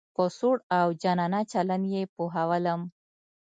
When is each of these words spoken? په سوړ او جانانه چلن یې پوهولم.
په 0.15 0.23
سوړ 0.37 0.55
او 0.79 0.87
جانانه 1.01 1.41
چلن 1.51 1.81
یې 1.93 2.01
پوهولم. 2.15 2.81